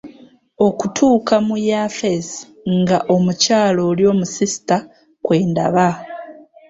[0.67, 2.39] Okutuuka mu yafeesi
[2.79, 4.77] nga omukyala oli omusisita
[5.25, 5.87] kwe ndaba.